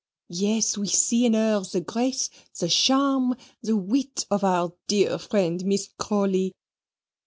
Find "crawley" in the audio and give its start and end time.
5.99-6.53